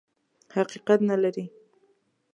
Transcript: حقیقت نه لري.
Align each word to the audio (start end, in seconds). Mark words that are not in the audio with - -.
حقیقت 0.55 0.99
نه 1.09 1.15
لري. 1.23 1.45